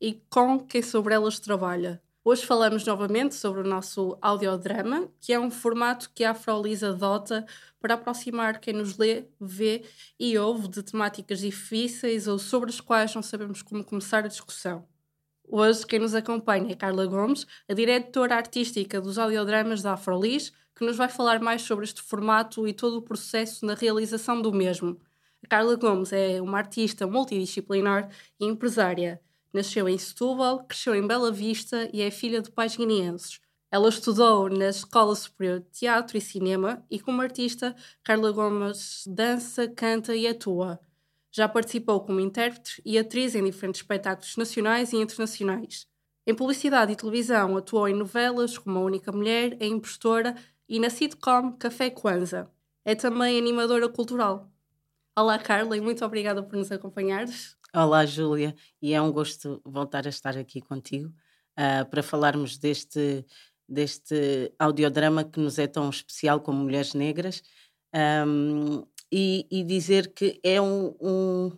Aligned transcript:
e 0.00 0.20
com 0.30 0.58
quem 0.60 0.82
sobre 0.82 1.14
elas 1.14 1.38
trabalha. 1.38 2.00
Hoje 2.24 2.44
falamos 2.44 2.84
novamente 2.84 3.34
sobre 3.34 3.62
o 3.62 3.66
nosso 3.66 4.18
audiodrama, 4.20 5.08
que 5.20 5.32
é 5.32 5.40
um 5.40 5.50
formato 5.50 6.10
que 6.14 6.24
a 6.24 6.32
Afrolis 6.32 6.82
adota 6.82 7.46
para 7.80 7.94
aproximar 7.94 8.60
quem 8.60 8.74
nos 8.74 8.98
lê, 8.98 9.24
vê 9.40 9.82
e 10.20 10.36
ouve 10.36 10.68
de 10.68 10.82
temáticas 10.82 11.38
difíceis 11.40 12.28
ou 12.28 12.38
sobre 12.38 12.68
as 12.70 12.80
quais 12.80 13.14
não 13.14 13.22
sabemos 13.22 13.62
como 13.62 13.82
começar 13.82 14.24
a 14.24 14.28
discussão. 14.28 14.86
Hoje, 15.50 15.86
quem 15.86 15.98
nos 15.98 16.14
acompanha 16.14 16.72
é 16.72 16.76
Carla 16.76 17.06
Gomes, 17.06 17.46
a 17.66 17.72
diretora 17.72 18.36
artística 18.36 19.00
dos 19.00 19.16
audiodramas 19.16 19.80
da 19.80 19.94
Afrolis, 19.94 20.52
que 20.76 20.84
nos 20.84 20.98
vai 20.98 21.08
falar 21.08 21.40
mais 21.40 21.62
sobre 21.62 21.86
este 21.86 22.02
formato 22.02 22.68
e 22.68 22.74
todo 22.74 22.98
o 22.98 23.02
processo 23.02 23.64
na 23.64 23.74
realização 23.74 24.42
do 24.42 24.52
mesmo. 24.52 25.00
A 25.42 25.46
Carla 25.48 25.76
Gomes 25.76 26.12
é 26.12 26.42
uma 26.42 26.58
artista 26.58 27.06
multidisciplinar 27.06 28.10
e 28.38 28.44
empresária. 28.44 29.20
Nasceu 29.52 29.88
em 29.88 29.96
Setúbal, 29.96 30.64
cresceu 30.64 30.94
em 30.94 31.06
Bela 31.06 31.32
Vista 31.32 31.88
e 31.92 32.02
é 32.02 32.10
filha 32.10 32.42
de 32.42 32.50
pais 32.50 32.76
guineenses. 32.76 33.40
Ela 33.70 33.88
estudou 33.88 34.48
na 34.48 34.68
Escola 34.68 35.14
Superior 35.14 35.60
de 35.60 35.66
Teatro 35.70 36.16
e 36.16 36.20
Cinema 36.20 36.84
e, 36.90 36.98
como 36.98 37.20
artista, 37.20 37.76
Carla 38.02 38.32
Gomes 38.32 39.04
dança, 39.06 39.68
canta 39.68 40.16
e 40.16 40.26
atua. 40.26 40.80
Já 41.30 41.48
participou 41.48 42.00
como 42.00 42.20
intérprete 42.20 42.80
e 42.84 42.98
atriz 42.98 43.34
em 43.34 43.44
diferentes 43.44 43.82
espetáculos 43.82 44.36
nacionais 44.36 44.92
e 44.92 44.96
internacionais. 44.96 45.86
Em 46.26 46.34
publicidade 46.34 46.92
e 46.92 46.96
televisão, 46.96 47.56
atuou 47.56 47.88
em 47.88 47.94
novelas 47.94 48.58
como 48.58 48.78
A 48.78 48.82
Única 48.82 49.12
Mulher, 49.12 49.56
A 49.60 49.64
Impostora 49.64 50.34
e 50.68 50.78
na 50.80 50.90
sitcom 50.90 51.52
Café 51.52 51.90
Kwanza. 51.90 52.50
É 52.84 52.94
também 52.94 53.38
animadora 53.38 53.88
cultural. 53.88 54.50
Olá, 55.18 55.36
Carla, 55.36 55.76
e 55.76 55.80
muito 55.80 56.04
obrigada 56.04 56.40
por 56.44 56.56
nos 56.56 56.70
acompanhares. 56.70 57.56
Olá, 57.74 58.06
Júlia, 58.06 58.54
e 58.80 58.94
é 58.94 59.02
um 59.02 59.10
gosto 59.10 59.60
voltar 59.64 60.06
a 60.06 60.10
estar 60.10 60.38
aqui 60.38 60.60
contigo 60.60 61.08
uh, 61.58 61.84
para 61.90 62.04
falarmos 62.04 62.56
deste, 62.56 63.26
deste 63.68 64.54
audiodrama 64.56 65.24
que 65.24 65.40
nos 65.40 65.58
é 65.58 65.66
tão 65.66 65.90
especial 65.90 66.40
como 66.40 66.62
mulheres 66.62 66.94
negras 66.94 67.42
um, 68.24 68.86
e, 69.10 69.44
e, 69.50 69.64
dizer 69.64 70.14
que 70.14 70.38
é 70.40 70.60
um, 70.60 70.94
um, 71.00 71.52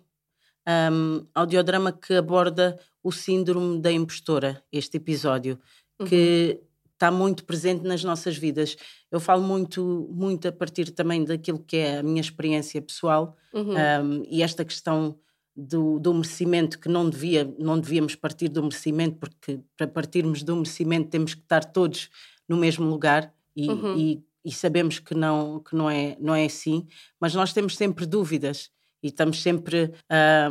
um, 0.67 1.27
audiodrama 1.35 1.93
que 1.93 2.15
aborda 2.15 2.81
o 3.03 3.13
síndrome 3.13 3.79
da 3.79 3.93
impostora, 3.93 4.65
este 4.73 4.97
episódio, 4.97 5.61
uhum. 6.01 6.07
que 6.07 6.59
está 7.01 7.11
muito 7.11 7.45
presente 7.45 7.83
nas 7.83 8.05
nossas 8.05 8.37
vidas. 8.37 8.77
Eu 9.11 9.19
falo 9.19 9.43
muito, 9.43 10.07
muito 10.13 10.47
a 10.47 10.53
partir 10.53 10.91
também 10.91 11.25
daquilo 11.25 11.59
que 11.59 11.79
é 11.79 11.99
a 11.99 12.03
minha 12.03 12.21
experiência 12.21 12.81
pessoal 12.83 13.35
uhum. 13.55 13.75
um, 13.75 14.27
e 14.29 14.43
esta 14.43 14.63
questão 14.67 15.19
do, 15.57 15.99
do 15.99 16.13
merecimento 16.13 16.79
que 16.79 16.89
não 16.89 17.09
devia 17.09 17.53
não 17.59 17.79
devíamos 17.79 18.15
partir 18.15 18.49
do 18.49 18.63
merecimento 18.63 19.17
porque 19.17 19.61
para 19.77 19.87
partirmos 19.89 20.43
do 20.43 20.55
merecimento 20.55 21.09
temos 21.09 21.35
que 21.35 21.41
estar 21.43 21.65
todos 21.65 22.09
no 22.49 22.57
mesmo 22.57 22.89
lugar 22.89 23.35
e, 23.57 23.69
uhum. 23.69 23.99
e, 23.99 24.25
e, 24.45 24.53
sabemos 24.53 25.01
que 25.01 25.13
não 25.13 25.59
que 25.59 25.75
não 25.75 25.91
é 25.91 26.17
não 26.21 26.35
é 26.35 26.45
assim 26.45 26.87
mas 27.21 27.35
nós 27.35 27.53
temos 27.53 27.77
sempre 27.77 28.07
dúvidas 28.07 28.71
e 29.03 29.09
estamos 29.09 29.43
sempre 29.43 29.93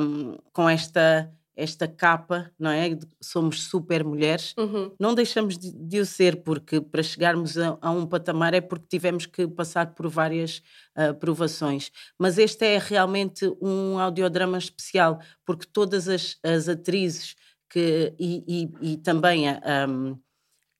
um, 0.01 0.38
com 0.51 0.69
esta 0.69 1.31
esta 1.59 1.88
capa, 1.88 2.52
não 2.58 2.70
é? 2.70 2.97
Somos 3.22 3.64
super 3.64 4.03
mulheres. 4.03 4.53
Uhum. 4.58 4.92
Não 5.00 5.14
deixamos 5.14 5.58
de, 5.58 5.72
de, 5.72 6.00
o 6.00 6.06
ser, 6.06 6.38
porque 6.44 6.80
para 6.80 7.03
chegarmos 7.03 7.58
a, 7.58 7.78
a, 7.81 7.92
um 7.92 8.06
patamar 8.06 8.53
é 8.53 8.62
porque 8.62 8.88
tivemos 8.88 9.25
que 9.25 9.47
passar 9.47 9.94
por 9.94 10.08
várias 10.08 10.62
uh, 10.98 11.14
provações. 11.16 11.92
Mas 12.18 12.38
este 12.38 12.66
é 12.66 12.78
realmente 12.78 13.46
um 13.62 14.00
audiodrama 14.00 14.58
especial, 14.58 15.19
porque 15.46 15.68
todas 15.72 16.08
as, 16.08 16.38
as 16.44 16.69
atrizes 16.69 17.36
que, 17.69 18.14
e, 18.19 18.72
e, 18.81 18.94
e 18.94 18.98
também 18.98 19.46
um, 19.50 20.18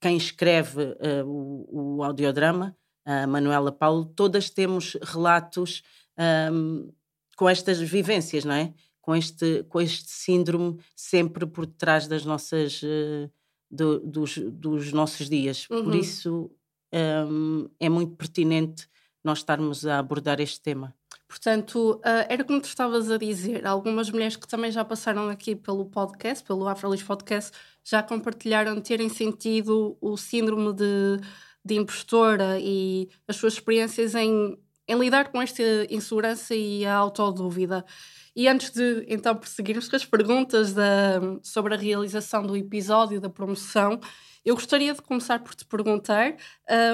quem 0.02 0.18
escreve 0.18 0.82
uh, 0.82 1.26
o, 1.26 1.98
o, 1.98 2.04
audiodrama, 2.04 2.76
a 3.06 3.28
Manuela 3.28 3.72
Paulo, 3.72 4.06
todas 4.06 4.50
temos 4.50 4.98
relatos 5.02 5.84
um, 6.52 6.92
com 7.36 7.48
estas 7.48 7.80
vivências, 7.80 8.44
não 8.44 8.54
é? 8.54 8.74
Com 9.10 9.16
este, 9.16 9.66
com 9.70 9.82
este 9.82 10.12
síndrome 10.12 10.78
sempre 10.96 11.48
por 11.48 11.66
trás 11.66 12.06
das 12.06 12.24
nossas, 12.26 12.84
uh, 12.84 13.28
do, 13.72 14.00
dos, 14.02 14.38
dos 14.38 14.94
nossos 14.94 15.28
dias. 15.28 15.68
Uhum. 15.68 15.84
Por 15.84 15.96
isso 15.96 16.52
um, 17.28 17.68
é 17.80 17.90
muito 17.90 18.16
pertinente 18.16 18.88
nós 19.24 19.40
estarmos 19.40 19.84
a 19.84 19.98
abordar 19.98 20.40
este 20.40 20.62
tema. 20.62 20.94
Portanto, 21.28 22.00
uh, 22.06 22.26
era 22.30 22.44
como 22.44 22.62
tu 22.62 22.68
estavas 22.68 23.10
a 23.10 23.18
dizer, 23.18 23.66
algumas 23.66 24.12
mulheres 24.12 24.36
que 24.36 24.48
também 24.48 24.72
já 24.72 24.86
passaram 24.86 25.28
aqui 25.28 25.56
pelo 25.56 25.86
podcast, 25.86 26.46
pelo 26.46 26.68
Afrolis 26.68 27.02
Podcast, 27.02 27.52
já 27.84 28.04
compartilharam 28.04 28.80
terem 28.80 29.10
sentido 29.10 29.98
o 30.00 30.18
síndrome 30.18 30.72
de, 30.72 31.20
de 31.66 31.74
impostora 31.74 32.60
e 32.60 33.10
as 33.28 33.38
suas 33.38 33.54
experiências 33.54 34.14
em, 34.14 34.56
em 34.88 35.00
lidar 35.00 35.32
com 35.32 35.42
esta 35.42 35.64
insegurança 35.90 36.54
e 36.54 36.86
a 36.86 36.94
autodúvida. 36.94 37.84
E 38.40 38.48
antes 38.48 38.70
de 38.70 39.04
então 39.10 39.36
prosseguirmos 39.36 39.90
com 39.90 39.98
as 39.98 40.06
perguntas 40.06 40.74
da, 40.74 41.20
sobre 41.44 41.74
a 41.76 41.78
realização 41.78 42.42
do 42.42 42.56
episódio 42.56 43.20
da 43.20 43.30
promoção, 43.30 44.00
eu 44.46 44.56
gostaria 44.56 44.94
de 44.94 45.02
começar 45.02 45.40
por 45.40 45.54
te 45.54 45.66
perguntar 45.66 46.38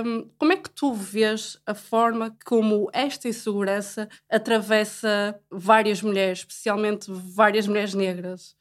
um, 0.03 0.27
como 0.39 0.53
é 0.53 0.55
que 0.55 0.71
tu 0.71 0.91
vês 0.91 1.55
a 1.63 1.75
forma 1.75 2.35
como 2.43 2.89
esta 2.91 3.27
insegurança 3.27 4.09
atravessa 4.27 5.39
várias 5.51 6.01
mulheres, 6.01 6.39
especialmente 6.39 7.11
várias 7.11 7.67
mulheres 7.67 7.93
negras? 7.93 8.55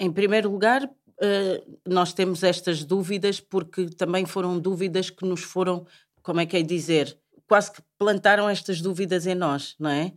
Em 0.00 0.10
primeiro 0.10 0.50
lugar, 0.50 0.82
uh, 0.82 1.78
nós 1.86 2.12
temos 2.12 2.42
estas 2.42 2.82
dúvidas 2.82 3.38
porque 3.38 3.86
também 3.90 4.26
foram 4.26 4.58
dúvidas 4.58 5.08
que 5.08 5.24
nos 5.24 5.44
foram, 5.44 5.86
como 6.20 6.40
é 6.40 6.46
que 6.46 6.56
é 6.56 6.62
dizer, 6.62 7.16
quase 7.46 7.70
que 7.70 7.82
plantaram 7.96 8.48
estas 8.48 8.80
dúvidas 8.80 9.24
em 9.24 9.36
nós, 9.36 9.76
não 9.78 9.90
é? 9.90 10.12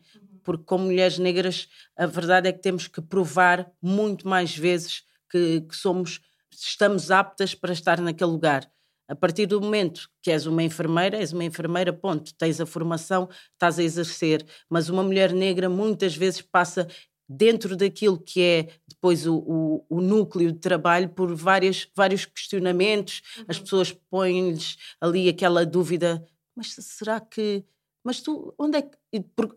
Porque 0.48 0.64
como 0.64 0.86
mulheres 0.86 1.20
negras 1.20 1.68
a 1.94 2.06
verdade 2.06 2.48
é 2.48 2.54
que 2.54 2.62
temos 2.62 2.88
que 2.88 3.02
provar 3.02 3.70
muito 3.82 4.26
mais 4.26 4.58
vezes 4.58 5.04
que, 5.30 5.60
que 5.60 5.76
somos, 5.76 6.22
estamos 6.50 7.12
aptas 7.12 7.54
para 7.54 7.74
estar 7.74 8.00
naquele 8.00 8.32
lugar. 8.32 8.72
A 9.10 9.16
partir 9.16 9.46
do 9.46 9.60
momento 9.60 10.10
que 10.22 10.32
és 10.32 10.46
uma 10.46 10.64
enfermeira, 10.64 11.18
és 11.18 11.34
uma 11.34 11.44
enfermeira, 11.44 11.92
ponto, 11.92 12.34
tens 12.36 12.62
a 12.62 12.66
formação, 12.66 13.28
estás 13.52 13.78
a 13.78 13.84
exercer. 13.84 14.46
Mas 14.70 14.88
uma 14.88 15.04
mulher 15.04 15.34
negra 15.34 15.68
muitas 15.68 16.16
vezes 16.16 16.42
passa 16.42 16.88
dentro 17.28 17.76
daquilo 17.76 18.18
que 18.18 18.42
é 18.42 18.68
depois 18.88 19.28
o, 19.28 19.36
o, 19.36 19.86
o 19.90 20.00
núcleo 20.00 20.54
de 20.54 20.60
trabalho 20.60 21.10
por 21.10 21.36
várias, 21.36 21.90
vários 21.94 22.26
questionamentos, 22.26 23.22
uhum. 23.38 23.46
as 23.50 23.60
pessoas 23.60 23.92
põem-lhes 23.92 24.78
ali 25.02 25.28
aquela 25.28 25.66
dúvida, 25.66 26.26
mas 26.56 26.74
será 26.74 27.20
que 27.20 27.66
mas 28.08 28.22
tu, 28.22 28.54
onde 28.58 28.78
é 28.78 28.82
que. 28.84 28.98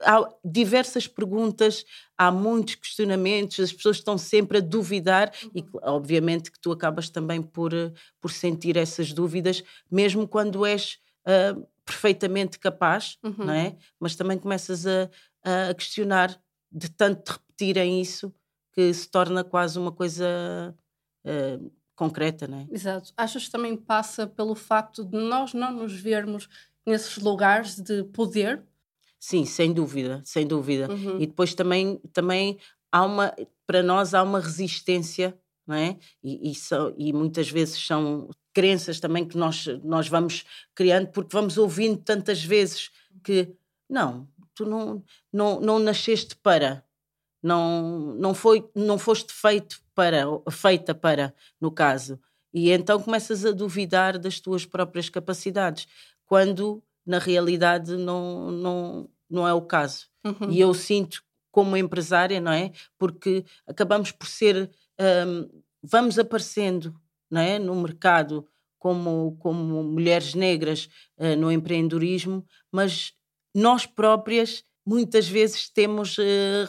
Há 0.03 0.29
diversas 0.45 1.07
perguntas, 1.07 1.85
há 2.19 2.33
muitos 2.33 2.75
questionamentos, 2.75 3.61
as 3.61 3.73
pessoas 3.73 3.99
estão 3.99 4.19
sempre 4.19 4.59
a 4.59 4.61
duvidar, 4.61 5.33
uhum. 5.45 5.51
e 5.55 5.65
obviamente 5.83 6.51
que 6.51 6.59
tu 6.59 6.73
acabas 6.73 7.09
também 7.09 7.41
por, 7.41 7.73
eh, 7.73 7.93
por 8.21 8.33
sentir 8.33 8.77
essas 8.77 9.13
dúvidas, 9.13 9.63
mesmo 9.89 10.27
quando 10.27 10.67
és 10.67 10.99
uh, 11.27 11.65
perfeitamente 11.85 12.59
capaz, 12.59 13.19
uhum. 13.23 13.35
não 13.39 13.53
é? 13.53 13.77
Mas 14.01 14.17
também 14.17 14.37
começas 14.37 14.85
a, 14.85 15.09
a 15.71 15.73
questionar 15.73 16.37
de 16.73 16.91
tanto 16.91 17.35
repetirem 17.35 18.01
isso 18.01 18.35
que 18.73 18.93
se 18.93 19.09
torna 19.09 19.45
quase 19.45 19.79
uma 19.79 19.93
coisa. 19.93 20.75
Uh, 21.25 21.71
concreta, 22.01 22.49
não 22.49 22.61
é? 22.61 22.67
Exato. 22.71 23.13
Achas 23.15 23.45
que 23.45 23.51
também 23.51 23.77
passa 23.77 24.27
pelo 24.27 24.55
facto 24.55 25.05
de 25.05 25.19
nós 25.19 25.53
não 25.53 25.71
nos 25.71 25.93
vermos 25.93 26.49
nesses 26.87 27.17
lugares 27.19 27.77
de 27.77 28.05
poder? 28.05 28.63
Sim, 29.19 29.45
sem 29.45 29.73
dúvida, 29.73 30.23
sem 30.25 30.47
dúvida. 30.47 30.91
Uhum. 30.91 31.21
E 31.21 31.27
depois 31.27 31.55
também, 31.55 32.01
também 32.13 32.59
há 32.91 33.05
uma, 33.05 33.35
para 33.67 33.83
nós 33.83 34.15
há 34.15 34.23
uma 34.23 34.41
resistência, 34.41 35.39
não 35.67 35.77
é? 35.77 35.97
E, 36.23 36.51
e, 36.51 36.55
são, 36.55 36.95
e 36.97 37.13
muitas 37.13 37.51
vezes 37.51 37.79
são 37.85 38.31
crenças 38.53 38.99
também 38.99 39.25
que 39.25 39.37
nós, 39.37 39.67
nós 39.85 40.09
vamos 40.09 40.45
criando 40.75 41.09
porque 41.09 41.37
vamos 41.37 41.57
ouvindo 41.59 41.99
tantas 41.99 42.43
vezes 42.43 42.91
que 43.23 43.55
não, 43.89 44.27
tu 44.55 44.65
não, 44.65 45.03
não, 45.33 45.61
não 45.61 45.79
nasceste 45.79 46.35
para, 46.37 46.85
não, 47.43 48.15
não, 48.17 48.35
foi, 48.35 48.69
não 48.75 48.99
foste 48.99 49.33
feito 49.33 49.81
para, 49.95 50.25
feita 50.51 50.95
para, 50.95 51.35
no 51.61 51.71
caso. 51.71 52.19
E 52.53 52.71
então 52.71 53.01
começas 53.01 53.45
a 53.45 53.53
duvidar 53.53 54.19
das 54.19 54.41
tuas 54.41 54.67
próprias 54.67 55.09
capacidades, 55.09 55.87
quando 56.31 56.81
na 57.05 57.19
realidade 57.19 57.97
não, 57.97 58.53
não, 58.53 59.11
não 59.29 59.49
é 59.49 59.53
o 59.53 59.63
caso. 59.63 60.07
Uhum. 60.25 60.49
E 60.49 60.61
eu 60.61 60.73
sinto 60.73 61.25
como 61.51 61.77
empresária, 61.77 62.41
não 62.41 62.53
é? 62.53 62.71
Porque 62.97 63.45
acabamos 63.67 64.13
por 64.13 64.29
ser, 64.29 64.71
um, 65.27 65.63
vamos 65.83 66.21
aparecendo 66.21 66.95
não 67.29 67.41
é? 67.41 67.59
no 67.59 67.75
mercado 67.75 68.47
como, 68.79 69.37
como 69.41 69.83
mulheres 69.83 70.33
negras 70.33 70.89
uh, 71.19 71.35
no 71.37 71.51
empreendedorismo, 71.51 72.47
mas 72.71 73.13
nós 73.53 73.85
próprias 73.85 74.63
muitas 74.87 75.27
vezes 75.27 75.69
temos 75.69 76.17
uh, 76.17 76.23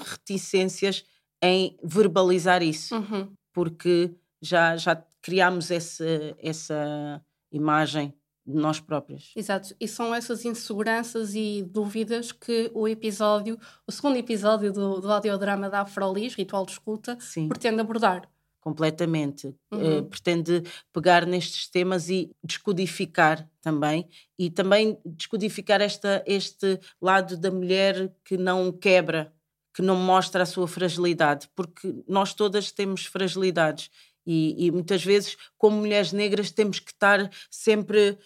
reticências 0.04 1.06
em 1.40 1.78
verbalizar 1.84 2.64
isso, 2.64 2.96
uhum. 2.96 3.32
porque 3.54 4.12
já, 4.42 4.76
já 4.76 4.96
criámos 5.22 5.70
essa, 5.70 6.36
essa 6.40 7.24
imagem 7.52 8.12
de 8.46 8.56
nós 8.56 8.80
próprios. 8.80 9.32
Exato, 9.36 9.76
e 9.80 9.88
são 9.88 10.14
essas 10.14 10.46
inseguranças 10.46 11.36
e 11.36 11.64
dúvidas 11.64 12.32
que 12.32 12.72
o 12.74 12.88
episódio, 12.88 13.58
o 13.88 13.92
segundo 13.92 14.18
episódio 14.18 14.72
do, 14.72 15.00
do 15.00 15.12
audiodrama 15.12 15.70
da 15.70 15.82
Afrolis, 15.82 16.36
Ritual 16.36 16.66
de 16.66 16.72
Escuta, 16.72 17.18
Sim. 17.20 17.48
pretende 17.48 17.82
abordar. 17.82 18.28
Completamente. 18.62 19.56
Uhum. 19.72 20.00
Uh, 20.00 20.04
pretende 20.04 20.64
pegar 20.94 21.26
nestes 21.26 21.68
temas 21.68 22.10
e 22.10 22.32
descodificar 22.44 23.50
também, 23.60 24.08
e 24.38 24.52
também 24.52 25.00
descodificar 25.04 25.82
esta, 25.82 26.24
este 26.28 26.80
lado 27.02 27.36
da 27.38 27.50
mulher 27.50 28.14
que 28.24 28.38
não 28.38 28.72
quebra, 28.72 29.34
que 29.74 29.82
não 29.82 29.96
mostra 29.96 30.44
a 30.44 30.46
sua 30.46 30.68
fragilidade, 30.68 31.50
porque 31.56 32.04
nós 32.08 32.36
todas 32.36 32.72
temos 32.72 33.06
fragilidades 33.06 33.90
e, 34.26 34.68
e, 34.68 34.72
muitas 34.72 35.04
vezes, 35.04 35.38
como 35.58 35.78
mulheres 35.78 36.12
negras, 36.12 36.52
temos 36.52 36.80
que 36.80 36.92
estar 36.92 37.30
sempre, 37.50 38.18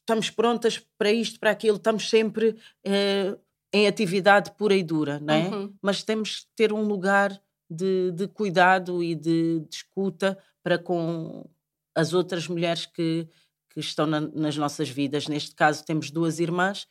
estamos 0.00 0.30
prontas 0.30 0.78
para 0.98 1.12
isto, 1.12 1.38
para 1.38 1.50
aquilo, 1.50 1.76
estamos 1.76 2.08
sempre 2.08 2.56
eh, 2.84 3.36
em 3.72 3.86
atividade 3.86 4.52
pura 4.52 4.74
e 4.74 4.82
dura, 4.82 5.20
não 5.20 5.34
é? 5.34 5.48
Uhum. 5.48 5.74
Mas 5.80 6.02
temos 6.02 6.40
que 6.40 6.46
ter 6.56 6.72
um 6.72 6.82
lugar 6.82 7.40
de, 7.68 8.12
de 8.12 8.28
cuidado 8.28 9.02
e 9.02 9.14
de, 9.14 9.60
de, 9.60 9.76
escuta 9.76 10.38
para 10.62 10.78
com 10.78 11.48
as 11.94 12.12
outras 12.12 12.48
mulheres 12.48 12.86
que, 12.86 13.28
que 13.70 13.80
estão 13.80 14.06
na, 14.06 14.20
nas 14.20 14.56
nossas 14.56 14.88
vidas. 14.88 15.28
Neste 15.28 15.54
caso, 15.54 15.84
temos 15.84 16.10
duas 16.10 16.38
irmãs 16.38 16.86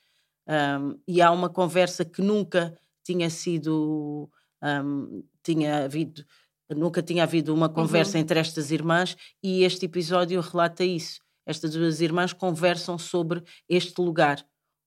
um, 0.48 1.00
e 1.08 1.22
há 1.22 1.32
uma 1.32 1.50
conversa 1.50 2.04
que 2.04 2.22
nunca 2.22 2.78
tinha 3.04 3.30
sido. 3.30 4.30
Um, 4.62 5.24
tinha 5.44 5.84
havido 5.84 6.26
nunca 6.70 7.02
tinha 7.02 7.24
havido 7.24 7.54
uma 7.54 7.70
conversa 7.70 8.18
uhum. 8.18 8.22
entre 8.22 8.40
estas 8.40 8.72
irmãs 8.72 9.16
e 9.42 9.64
este 9.64 9.86
episódio 9.86 10.40
relata 10.42 10.84
isso. 10.84 11.22
Estas 11.46 11.72
duas 11.72 12.02
irmãs 12.02 12.34
conversam 12.34 12.98
sobre 12.98 13.44
este 13.68 14.00
lugar. 14.02 14.46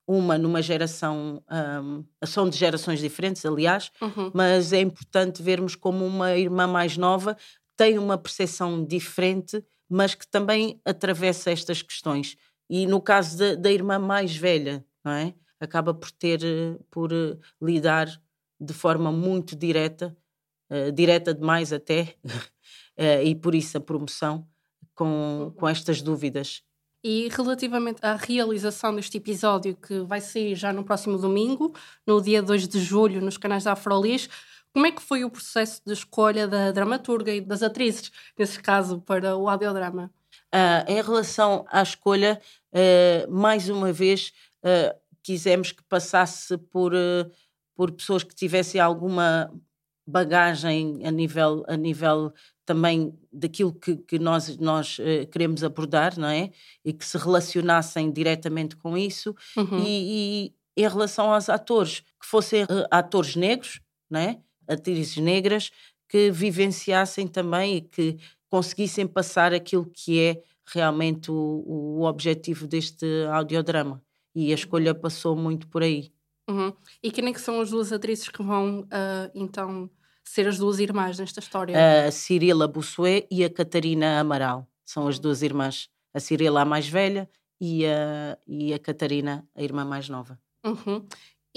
Uma 0.08 0.38
numa 0.38 0.62
geração, 0.62 1.43
um, 1.82 2.05
são 2.25 2.49
de 2.49 2.56
gerações 2.56 3.00
diferentes, 3.00 3.44
aliás, 3.44 3.90
uhum. 4.00 4.31
mas 4.32 4.73
é 4.73 4.81
importante 4.81 5.43
vermos 5.43 5.75
como 5.75 6.06
uma 6.06 6.37
irmã 6.37 6.67
mais 6.67 6.96
nova 6.96 7.37
tem 7.76 7.99
uma 7.99 8.17
percepção 8.17 8.84
diferente, 8.84 9.62
mas 9.88 10.14
que 10.14 10.26
também 10.26 10.81
atravessa 10.84 11.50
estas 11.50 11.82
questões. 11.82 12.37
E 12.70 12.87
no 12.87 13.00
caso 13.00 13.37
da, 13.37 13.55
da 13.55 13.70
irmã 13.70 13.99
mais 13.99 14.34
velha, 14.34 14.84
não 15.05 15.12
é? 15.12 15.34
acaba 15.61 15.94
por 15.94 16.11
ter, 16.11 16.40
por 16.90 17.12
uh, 17.12 17.38
lidar 17.61 18.08
de 18.61 18.72
forma 18.72 19.12
muito 19.12 19.55
direta 19.55 20.17
uh, 20.70 20.92
direta 20.92 21.34
demais 21.34 21.72
até, 21.72 22.14
uh, 22.24 23.22
e 23.24 23.34
por 23.34 23.54
isso 23.54 23.78
a 23.78 23.80
promoção 23.80 24.46
com, 24.94 25.52
com 25.56 25.68
estas 25.68 26.02
dúvidas. 26.02 26.62
E 27.04 27.28
relativamente 27.30 28.04
à 28.04 28.16
realização 28.16 28.94
deste 28.96 29.18
episódio, 29.18 29.76
que 29.76 30.00
vai 30.00 30.20
sair 30.20 30.56
já 30.56 30.72
no 30.72 30.82
próximo 30.82 31.16
domingo, 31.16 31.72
no 32.04 32.20
dia 32.20 32.42
2 32.42 32.66
de 32.66 32.80
julho, 32.80 33.20
nos 33.20 33.36
canais 33.36 33.62
da 33.62 33.72
Afrolis, 33.72 34.28
como 34.72 34.86
é 34.86 34.92
que 34.92 35.00
foi 35.00 35.24
o 35.24 35.30
processo 35.30 35.80
de 35.86 35.92
escolha 35.92 36.48
da 36.48 36.70
dramaturga 36.70 37.32
e 37.32 37.40
das 37.40 37.62
atrizes, 37.62 38.10
nesse 38.38 38.60
caso, 38.60 39.00
para 39.00 39.36
o 39.36 39.48
audiodrama? 39.48 40.10
Uh, 40.54 40.90
em 40.90 41.00
relação 41.00 41.64
à 41.70 41.82
escolha, 41.82 42.40
uh, 42.72 43.30
mais 43.32 43.69
uma 43.69 43.92
vez, 43.92 44.32
uh, 44.62 44.94
quisemos 45.22 45.72
que 45.72 45.82
passasse 45.84 46.58
por, 46.58 46.92
por 47.74 47.90
pessoas 47.92 48.22
que 48.22 48.34
tivessem 48.34 48.80
alguma 48.80 49.50
bagagem 50.06 51.05
a 51.05 51.11
nível, 51.11 51.64
a 51.67 51.76
nível 51.76 52.32
também 52.64 53.12
daquilo 53.32 53.73
que, 53.73 53.97
que 53.97 54.19
nós, 54.19 54.56
nós 54.58 54.99
uh, 54.99 55.26
queremos 55.31 55.64
abordar, 55.64 56.19
não 56.19 56.29
é? 56.29 56.50
E 56.85 56.93
que 56.93 57.05
se 57.05 57.19
relacionassem 57.19 58.11
diretamente 58.12 58.76
com 58.76 58.97
isso. 58.97 59.35
Uhum. 59.56 59.85
E, 59.85 60.53
e, 60.76 60.82
em 60.82 60.88
relação 60.88 61.32
aos 61.32 61.49
atores, 61.49 62.00
que 62.00 62.26
fossem 62.26 62.64
uh, 62.64 62.87
atores 62.91 63.35
negros, 63.35 63.81
não 64.11 64.20
é? 64.20 64.38
Atrizes 64.69 65.17
negras, 65.17 65.70
que 66.08 66.31
vivenciassem 66.31 67.26
também 67.26 67.76
e 67.76 67.81
que 67.81 68.17
conseguissem 68.49 69.06
passar 69.06 69.53
aquilo 69.53 69.87
que 69.87 70.20
é 70.20 70.43
realmente 70.67 71.31
o, 71.31 71.64
o 71.67 72.03
objetivo 72.05 72.67
deste 72.67 73.06
audiodrama. 73.32 74.03
E 74.35 74.53
a 74.53 74.55
escolha 74.55 74.94
passou 74.94 75.35
muito 75.37 75.67
por 75.69 75.82
aí. 75.82 76.12
Uhum. 76.48 76.72
E 77.02 77.10
quem 77.10 77.28
é 77.28 77.32
que 77.32 77.40
são 77.40 77.60
as 77.60 77.70
duas 77.70 77.93
atrizes 77.93 78.28
que 78.28 78.43
vão, 78.43 78.81
uh, 78.82 79.31
então, 79.34 79.90
ser 80.25 80.46
as 80.46 80.58
duas 80.58 80.78
irmãs 80.78 81.19
nesta 81.19 81.40
história? 81.40 82.06
A 82.06 82.10
Cirila 82.10 82.69
Bussuet 82.69 83.26
e 83.31 83.44
a 83.44 83.50
Catarina 83.50 84.20
Amaral. 84.20 84.66
São 84.84 85.08
as 85.08 85.19
duas 85.19 85.43
irmãs. 85.43 85.88
A 86.14 86.20
Cirila 86.20 86.62
a 86.62 86.64
mais 86.64 86.88
velha 86.88 87.28
e 87.60 87.84
a, 87.87 88.38
e 88.46 88.72
a 88.72 88.78
Catarina 88.78 89.46
a 89.54 89.62
irmã 89.62 89.84
mais 89.84 90.08
nova. 90.08 90.38
Uhum. 90.64 91.04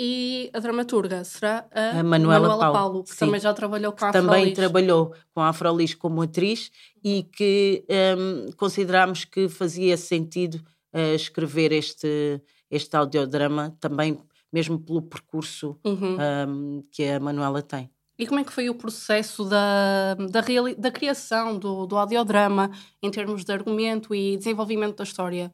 E 0.02 0.50
a 0.54 0.60
dramaturga 0.60 1.26
será 1.26 1.68
a, 1.72 2.00
a 2.00 2.04
Manuela, 2.04 2.48
Manuela 2.48 2.58
Paulo, 2.58 2.74
Paulo, 2.74 3.04
que 3.04 3.10
Sim. 3.10 3.26
também 3.26 3.40
já 3.42 3.54
trabalhou 3.54 3.92
com 3.92 4.06
a 4.06 4.10
Afrolis. 4.10 4.30
Também 4.30 4.54
trabalhou 4.54 5.14
com 5.34 5.42
a 5.42 5.50
Afrolis 5.50 5.94
como 5.94 6.22
atriz 6.22 6.72
e 7.04 7.24
que 7.24 7.84
um, 8.18 8.50
consideramos 8.54 9.26
que 9.26 9.50
fazia 9.50 9.98
sentido 9.98 10.56
uh, 10.94 11.16
escrever 11.16 11.74
este, 11.74 12.42
este 12.72 12.96
audiodrama 12.96 13.76
também 13.82 14.18
mesmo 14.52 14.80
pelo 14.80 15.02
percurso 15.02 15.80
uhum. 15.84 16.18
um, 16.48 16.84
que 16.92 17.04
a 17.06 17.20
Manuela 17.20 17.62
tem. 17.62 17.90
E 18.18 18.28
como 18.28 18.40
é 18.40 18.44
que 18.44 18.52
foi 18.52 18.70
o 18.70 18.76
processo 18.76 19.46
da, 19.46 20.16
da, 20.16 20.42
da 20.78 20.92
criação 20.92 21.58
do, 21.58 21.86
do 21.86 21.98
audiodrama 21.98 22.70
em 23.02 23.10
termos 23.10 23.46
de 23.46 23.52
argumento 23.54 24.14
e 24.14 24.36
desenvolvimento 24.36 24.98
da 24.98 25.04
história? 25.04 25.54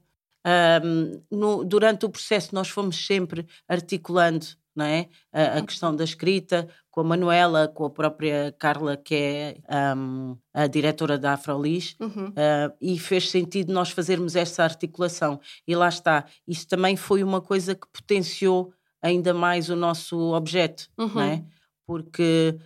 Um, 0.84 1.22
no, 1.32 1.64
durante 1.64 2.06
o 2.06 2.10
processo 2.10 2.54
nós 2.54 2.70
fomos 2.70 3.06
sempre 3.06 3.48
articulando 3.68 4.46
não 4.76 4.86
é? 4.86 5.08
A, 5.32 5.42
a, 5.42 5.56
uhum. 5.56 5.66
questão 5.66 5.96
da 5.96 6.04
escrita 6.04 6.68
com 6.92 7.00
a 7.00 7.04
Manuela, 7.04 7.68
com 7.68 7.86
a 7.86 7.90
própria 7.90 8.54
Carla, 8.60 8.98
que 8.98 9.16
é 9.16 9.58
um, 9.96 10.38
a 10.54 10.68
diretora 10.68 11.18
da 11.18 11.34
Afrolis, 11.34 11.96
uhum. 12.00 12.28
uh, 12.30 12.76
e 12.82 13.00
fez 13.00 13.30
sentido 13.30 13.72
nós 13.72 13.92
fazermos 13.92 14.36
essa 14.36 14.64
articulação. 14.64 15.40
E 15.66 15.76
lá 15.76 15.88
está. 15.88 16.26
Isso 16.48 16.68
também 16.68 16.98
foi 16.98 17.24
uma 17.24 17.40
coisa 17.40 17.74
que 17.74 17.88
potenciou 17.88 18.74
ainda 19.06 19.36
mais 19.36 19.70
o 19.70 19.76
nosso 19.76 20.18
objeto, 20.34 20.90
uhum. 20.98 21.14
não 21.14 21.22
é? 21.22 21.46
Porque 21.86 22.58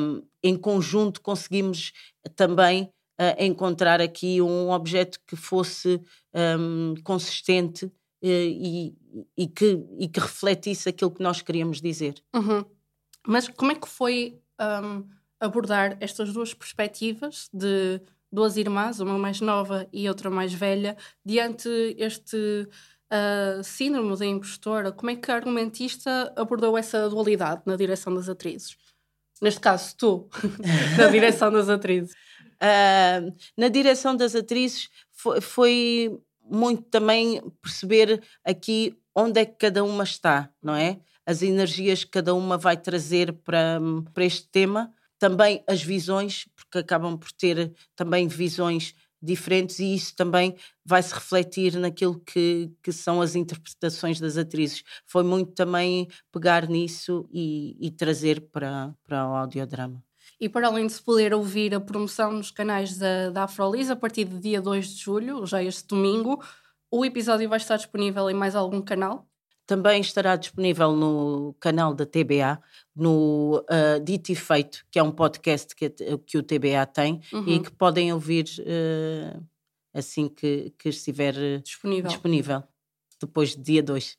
um, 0.00 0.22
em 0.42 0.56
conjunto 0.56 1.20
conseguimos 1.20 1.92
também 2.34 2.84
uh, 3.20 3.36
encontrar 3.38 4.00
aqui 4.00 4.40
um 4.40 4.70
objeto 4.70 5.20
que 5.26 5.36
fosse 5.36 6.00
um, 6.34 6.94
consistente 7.04 7.84
uh, 7.84 7.92
e, 8.22 8.96
e, 9.36 9.46
que, 9.46 9.86
e 9.98 10.08
que 10.08 10.18
refletisse 10.18 10.88
aquilo 10.88 11.10
que 11.10 11.22
nós 11.22 11.42
queríamos 11.42 11.82
dizer. 11.82 12.14
Uhum. 12.34 12.64
Mas 13.26 13.46
como 13.48 13.72
é 13.72 13.74
que 13.74 13.88
foi 13.88 14.40
um, 14.58 15.04
abordar 15.38 15.98
estas 16.00 16.32
duas 16.32 16.54
perspectivas 16.54 17.50
de 17.52 18.00
duas 18.32 18.56
irmãs, 18.56 18.98
uma 18.98 19.18
mais 19.18 19.42
nova 19.42 19.86
e 19.92 20.08
outra 20.08 20.30
mais 20.30 20.54
velha, 20.54 20.96
diante 21.22 21.68
este 21.98 22.66
uh, 23.12 23.62
síndrome 23.62 24.16
da 24.16 24.26
impostora, 24.26 24.90
como 24.90 25.10
é 25.10 25.16
que 25.16 25.30
a 25.30 25.34
argumentista 25.34 26.32
abordou 26.36 26.76
essa 26.78 27.08
dualidade 27.08 27.62
na 27.66 27.76
direção 27.76 28.14
das 28.14 28.28
atrizes? 28.28 28.76
Neste 29.40 29.60
caso, 29.60 29.94
tu, 29.96 30.28
na 30.96 31.08
direção 31.08 31.52
das 31.52 31.68
atrizes. 31.68 32.12
Uh, 32.12 33.34
na 33.56 33.68
direção 33.68 34.16
das 34.16 34.34
atrizes 34.34 34.88
foi, 35.12 35.40
foi, 35.40 36.20
muito 36.44 36.82
também 36.82 37.40
perceber 37.62 38.20
aqui 38.44 38.98
onde 39.14 39.40
é 39.40 39.44
que 39.44 39.54
cada 39.54 39.84
uma 39.84 40.02
está, 40.02 40.50
não 40.60 40.74
é? 40.74 40.98
As 41.24 41.40
energias 41.40 42.02
que 42.02 42.10
cada 42.10 42.34
uma 42.34 42.58
vai 42.58 42.76
trazer 42.76 43.32
para, 43.32 43.78
para 44.12 44.24
este 44.24 44.48
tema, 44.48 44.92
também 45.20 45.62
as 45.68 45.80
visões, 45.80 46.48
porque 46.56 46.78
acabam 46.78 47.16
por 47.16 47.30
ter 47.30 47.72
também 47.94 48.26
visões 48.26 48.92
diferentes 49.22 49.78
e 49.78 49.94
isso 49.94 50.14
também 50.16 50.56
vai 50.84 51.02
se 51.02 51.14
refletir 51.14 51.78
naquilo 51.78 52.18
que, 52.20 52.70
que 52.82 52.92
são 52.92 53.20
as 53.20 53.34
interpretações 53.34 54.18
das 54.18 54.36
atrizes. 54.36 54.82
Foi 55.06 55.22
muito 55.22 55.52
também 55.52 56.08
pegar 56.32 56.68
nisso 56.68 57.28
e, 57.32 57.76
e 57.80 57.90
trazer 57.90 58.40
para, 58.50 58.94
para 59.04 59.28
o 59.28 59.34
audiodrama. 59.34 60.02
E 60.40 60.48
para 60.48 60.66
além 60.66 60.86
de 60.86 60.92
se 60.92 61.02
poder 61.02 61.32
ouvir 61.32 61.74
a 61.74 61.80
promoção 61.80 62.32
nos 62.32 62.50
canais 62.50 62.98
da, 62.98 63.30
da 63.30 63.44
Afrolis, 63.44 63.90
a 63.90 63.96
partir 63.96 64.24
do 64.24 64.40
dia 64.40 64.60
2 64.60 64.88
de 64.88 65.00
julho, 65.00 65.46
já 65.46 65.62
este 65.62 65.86
domingo, 65.86 66.42
o 66.90 67.04
episódio 67.04 67.48
vai 67.48 67.58
estar 67.58 67.76
disponível 67.76 68.28
em 68.28 68.34
mais 68.34 68.56
algum 68.56 68.82
canal? 68.82 69.28
Também 69.72 70.02
estará 70.02 70.36
disponível 70.36 70.92
no 70.92 71.56
canal 71.58 71.94
da 71.94 72.04
TBA, 72.04 72.60
no 72.94 73.64
uh, 73.70 74.04
Dito 74.04 74.30
e 74.30 74.34
Feito, 74.34 74.84
que 74.90 74.98
é 74.98 75.02
um 75.02 75.10
podcast 75.10 75.74
que, 75.74 75.88
que 76.26 76.36
o 76.36 76.42
TBA 76.42 76.84
tem 76.84 77.22
uhum. 77.32 77.48
e 77.48 77.58
que 77.58 77.70
podem 77.70 78.12
ouvir 78.12 78.44
uh, 78.60 79.42
assim 79.94 80.28
que, 80.28 80.74
que 80.78 80.90
estiver 80.90 81.32
disponível. 81.62 82.10
disponível, 82.10 82.62
depois 83.18 83.56
de 83.56 83.62
dia 83.62 83.82
2. 83.82 84.18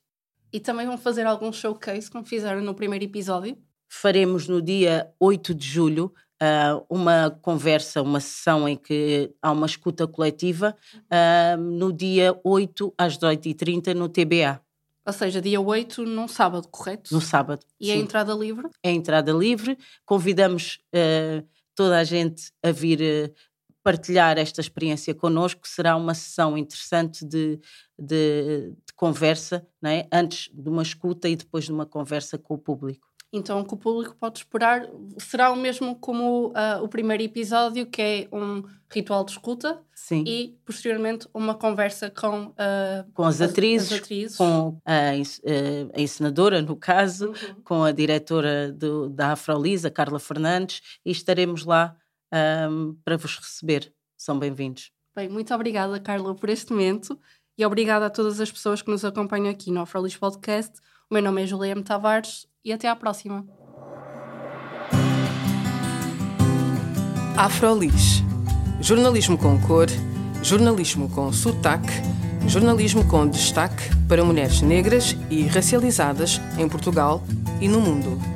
E 0.52 0.58
também 0.58 0.88
vão 0.88 0.98
fazer 0.98 1.24
algum 1.24 1.52
showcase, 1.52 2.10
como 2.10 2.24
fizeram 2.24 2.60
no 2.60 2.74
primeiro 2.74 3.04
episódio? 3.04 3.56
Faremos 3.88 4.48
no 4.48 4.60
dia 4.60 5.08
8 5.20 5.54
de 5.54 5.68
julho 5.68 6.12
uh, 6.42 6.84
uma 6.90 7.30
conversa, 7.30 8.02
uma 8.02 8.18
sessão 8.18 8.68
em 8.68 8.76
que 8.76 9.32
há 9.40 9.52
uma 9.52 9.66
escuta 9.66 10.04
coletiva, 10.04 10.76
no 11.60 11.92
dia 11.92 12.36
8 12.42 12.92
às 12.98 13.16
18h30 13.16 13.94
no 13.94 14.08
TBA. 14.08 14.63
Ou 15.06 15.12
seja, 15.12 15.40
dia 15.40 15.60
8 15.60 16.04
num 16.04 16.26
sábado, 16.26 16.68
correto? 16.68 17.12
No 17.12 17.20
sábado. 17.20 17.64
E 17.78 17.90
é 17.90 17.94
sim. 17.94 18.00
é 18.00 18.02
entrada 18.02 18.32
livre? 18.32 18.68
É 18.82 18.90
entrada 18.90 19.32
livre. 19.32 19.78
Convidamos 20.06 20.78
uh, 20.94 21.46
toda 21.74 21.98
a 21.98 22.04
gente 22.04 22.50
a 22.62 22.70
vir 22.70 23.00
uh, 23.00 23.34
partilhar 23.82 24.38
esta 24.38 24.62
experiência 24.62 25.14
connosco. 25.14 25.68
Será 25.68 25.94
uma 25.94 26.14
sessão 26.14 26.56
interessante 26.56 27.24
de, 27.24 27.60
de, 27.98 28.70
de 28.70 28.94
conversa, 28.96 29.66
é? 29.84 30.06
antes 30.10 30.48
de 30.52 30.70
uma 30.70 30.82
escuta 30.82 31.28
e 31.28 31.36
depois 31.36 31.64
de 31.64 31.72
uma 31.72 31.84
conversa 31.84 32.38
com 32.38 32.54
o 32.54 32.58
público. 32.58 33.06
Então, 33.36 33.60
o 33.60 33.64
que 33.64 33.74
o 33.74 33.76
público 33.76 34.14
pode 34.14 34.38
esperar 34.38 34.88
será 35.18 35.50
o 35.50 35.56
mesmo 35.56 35.96
como 35.96 36.50
uh, 36.50 36.84
o 36.84 36.88
primeiro 36.88 37.20
episódio, 37.20 37.84
que 37.84 38.00
é 38.00 38.28
um 38.30 38.62
ritual 38.88 39.24
de 39.24 39.32
escuta 39.32 39.82
Sim. 39.92 40.22
e, 40.24 40.56
posteriormente, 40.64 41.26
uma 41.34 41.52
conversa 41.52 42.08
com, 42.08 42.46
uh, 42.46 43.12
com 43.12 43.24
as, 43.24 43.40
atrizes, 43.40 43.92
as, 43.92 43.98
atrizes, 43.98 44.36
com 44.36 44.80
a, 44.86 45.10
a, 45.10 46.00
encenadora, 46.00 46.62
no 46.62 46.76
caso, 46.76 47.30
uhum. 47.30 47.62
com 47.64 47.82
a 47.82 47.90
diretora 47.90 48.70
do, 48.70 49.08
da 49.08 49.32
Afrolisa, 49.32 49.90
Carla 49.90 50.20
Fernandes, 50.20 50.80
e 51.04 51.10
estaremos 51.10 51.64
lá 51.64 51.96
um, 52.70 52.96
para 53.04 53.16
vos 53.16 53.36
receber. 53.36 53.92
São 54.16 54.38
bem-vindos. 54.38 54.92
Bem, 55.12 55.28
muito 55.28 55.52
obrigada, 55.52 55.98
Carla, 55.98 56.36
por 56.36 56.48
este 56.48 56.72
momento 56.72 57.18
e 57.58 57.66
obrigada 57.66 58.06
a 58.06 58.10
todas 58.10 58.40
as 58.40 58.52
pessoas 58.52 58.80
que 58.80 58.90
nos 58.92 59.04
acompanham 59.04 59.50
aqui 59.50 59.72
no 59.72 59.80
Afrolis 59.80 60.16
Podcast. 60.16 60.78
O 61.10 61.14
meu 61.14 61.22
nome 61.22 61.42
é 61.42 61.46
Juliana 61.46 61.82
Tavares 61.82 62.46
e 62.64 62.72
até 62.72 62.88
à 62.88 62.96
próxima. 62.96 63.44
Afrolis. 67.36 68.22
Jornalismo 68.80 69.36
com 69.36 69.60
cor, 69.60 69.88
jornalismo 70.42 71.08
com 71.08 71.32
sotaque, 71.32 71.92
jornalismo 72.46 73.04
com 73.06 73.26
destaque 73.26 73.82
para 74.08 74.24
mulheres 74.24 74.60
negras 74.60 75.16
e 75.30 75.42
racializadas 75.46 76.40
em 76.58 76.68
Portugal 76.68 77.22
e 77.60 77.68
no 77.68 77.80
mundo. 77.80 78.33